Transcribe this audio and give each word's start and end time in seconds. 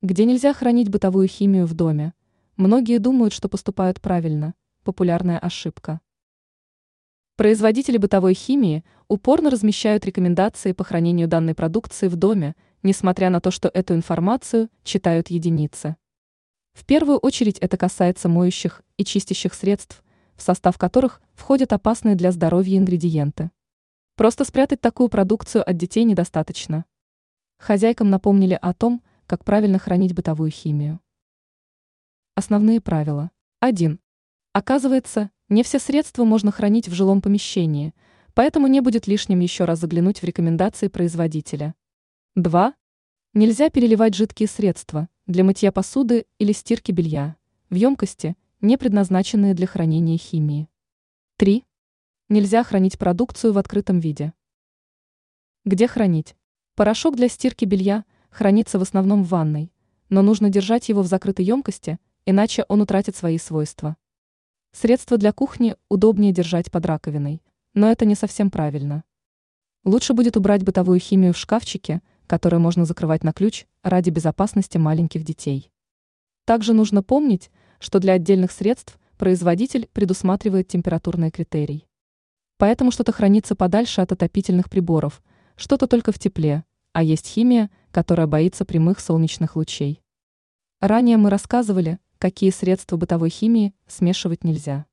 Где 0.00 0.26
нельзя 0.26 0.54
хранить 0.54 0.90
бытовую 0.90 1.26
химию 1.26 1.66
в 1.66 1.74
доме? 1.74 2.14
Многие 2.56 2.98
думают, 2.98 3.32
что 3.32 3.48
поступают 3.48 4.00
правильно. 4.00 4.54
Популярная 4.84 5.40
ошибка. 5.40 6.00
Производители 7.34 7.96
бытовой 7.96 8.34
химии 8.34 8.84
упорно 9.08 9.50
размещают 9.50 10.06
рекомендации 10.06 10.70
по 10.70 10.84
хранению 10.84 11.26
данной 11.26 11.56
продукции 11.56 12.06
в 12.06 12.14
доме, 12.14 12.54
несмотря 12.84 13.28
на 13.28 13.40
то, 13.40 13.50
что 13.50 13.68
эту 13.74 13.96
информацию 13.96 14.68
читают 14.84 15.30
единицы. 15.30 15.96
В 16.74 16.84
первую 16.84 17.18
очередь 17.18 17.58
это 17.58 17.76
касается 17.76 18.28
моющих 18.28 18.82
и 18.98 19.04
чистящих 19.04 19.52
средств, 19.52 20.04
в 20.36 20.42
состав 20.42 20.78
которых 20.78 21.20
входят 21.34 21.72
опасные 21.72 22.14
для 22.14 22.30
здоровья 22.30 22.78
ингредиенты. 22.78 23.50
Просто 24.14 24.44
спрятать 24.44 24.80
такую 24.80 25.08
продукцию 25.08 25.68
от 25.68 25.76
детей 25.76 26.04
недостаточно. 26.04 26.84
Хозяйкам 27.58 28.10
напомнили 28.10 28.56
о 28.62 28.72
том, 28.74 29.02
как 29.28 29.44
правильно 29.44 29.78
хранить 29.78 30.14
бытовую 30.14 30.50
химию. 30.50 31.00
Основные 32.34 32.80
правила. 32.80 33.30
1. 33.60 34.00
Оказывается, 34.54 35.30
не 35.50 35.62
все 35.62 35.78
средства 35.78 36.24
можно 36.24 36.50
хранить 36.50 36.88
в 36.88 36.94
жилом 36.94 37.20
помещении, 37.20 37.92
поэтому 38.32 38.68
не 38.68 38.80
будет 38.80 39.06
лишним 39.06 39.40
еще 39.40 39.66
раз 39.66 39.80
заглянуть 39.80 40.20
в 40.20 40.24
рекомендации 40.24 40.88
производителя. 40.88 41.74
2. 42.36 42.74
Нельзя 43.34 43.68
переливать 43.68 44.14
жидкие 44.14 44.48
средства 44.48 45.10
для 45.26 45.44
мытья 45.44 45.72
посуды 45.72 46.24
или 46.38 46.52
стирки 46.52 46.90
белья 46.90 47.36
в 47.68 47.74
емкости, 47.74 48.34
не 48.62 48.78
предназначенные 48.78 49.52
для 49.52 49.66
хранения 49.66 50.16
химии. 50.16 50.70
3. 51.36 51.66
Нельзя 52.30 52.64
хранить 52.64 52.98
продукцию 52.98 53.52
в 53.52 53.58
открытом 53.58 54.00
виде. 54.00 54.32
Где 55.66 55.86
хранить? 55.86 56.34
Порошок 56.76 57.14
для 57.14 57.28
стирки 57.28 57.66
белья– 57.66 58.06
хранится 58.30 58.78
в 58.78 58.82
основном 58.82 59.24
в 59.24 59.28
ванной, 59.28 59.72
но 60.08 60.22
нужно 60.22 60.50
держать 60.50 60.88
его 60.88 61.02
в 61.02 61.06
закрытой 61.06 61.44
емкости, 61.44 61.98
иначе 62.26 62.64
он 62.68 62.80
утратит 62.80 63.16
свои 63.16 63.38
свойства. 63.38 63.96
Средства 64.72 65.16
для 65.16 65.32
кухни 65.32 65.76
удобнее 65.88 66.32
держать 66.32 66.70
под 66.70 66.86
раковиной, 66.86 67.42
но 67.74 67.90
это 67.90 68.04
не 68.04 68.14
совсем 68.14 68.50
правильно. 68.50 69.04
Лучше 69.84 70.12
будет 70.12 70.36
убрать 70.36 70.62
бытовую 70.62 71.00
химию 71.00 71.32
в 71.32 71.38
шкафчике, 71.38 72.02
который 72.26 72.58
можно 72.58 72.84
закрывать 72.84 73.24
на 73.24 73.32
ключ 73.32 73.66
ради 73.82 74.10
безопасности 74.10 74.76
маленьких 74.76 75.24
детей. 75.24 75.70
Также 76.44 76.74
нужно 76.74 77.02
помнить, 77.02 77.50
что 77.78 77.98
для 77.98 78.14
отдельных 78.14 78.52
средств 78.52 78.98
производитель 79.16 79.88
предусматривает 79.92 80.68
температурный 80.68 81.30
критерий. 81.30 81.86
Поэтому 82.58 82.90
что-то 82.90 83.12
хранится 83.12 83.54
подальше 83.54 84.00
от 84.00 84.12
отопительных 84.12 84.68
приборов, 84.68 85.22
что-то 85.56 85.86
только 85.86 86.12
в 86.12 86.18
тепле, 86.18 86.64
а 86.92 87.02
есть 87.02 87.26
химия, 87.26 87.70
которая 87.98 88.28
боится 88.28 88.64
прямых 88.64 89.00
солнечных 89.00 89.56
лучей. 89.56 90.04
Ранее 90.78 91.16
мы 91.16 91.30
рассказывали, 91.30 91.98
какие 92.18 92.50
средства 92.50 92.96
бытовой 92.96 93.28
химии 93.28 93.74
смешивать 93.88 94.44
нельзя. 94.44 94.86